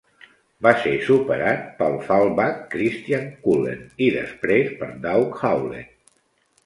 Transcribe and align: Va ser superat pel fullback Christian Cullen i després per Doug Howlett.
Va 0.67 0.71
ser 0.85 0.93
superat 1.09 1.67
pel 1.81 1.99
fullback 2.07 2.57
Christian 2.73 3.29
Cullen 3.47 3.85
i 4.07 4.09
després 4.19 4.73
per 4.81 4.93
Doug 5.05 5.37
Howlett. 5.43 5.97